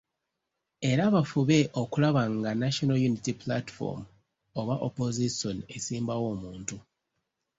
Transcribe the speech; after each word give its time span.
Era 0.91 1.03
bafube 1.15 1.59
okulaba 1.81 2.21
nga 2.37 2.49
National 2.63 2.97
Unity 3.09 3.31
Platform 3.43 4.01
oba 4.59 4.75
Opozisoni 4.87 5.61
esimbawo 5.75 6.25
omuntu. 6.33 6.75